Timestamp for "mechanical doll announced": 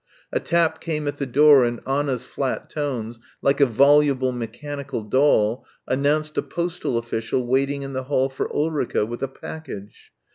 4.31-6.35